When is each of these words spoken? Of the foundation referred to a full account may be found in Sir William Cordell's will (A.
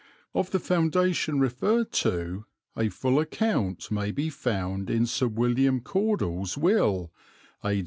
Of 0.33 0.49
the 0.49 0.57
foundation 0.59 1.39
referred 1.39 1.91
to 1.91 2.45
a 2.75 2.89
full 2.89 3.19
account 3.19 3.91
may 3.91 4.09
be 4.09 4.31
found 4.31 4.89
in 4.89 5.05
Sir 5.05 5.27
William 5.27 5.79
Cordell's 5.79 6.57
will 6.57 7.13
(A. 7.63 7.79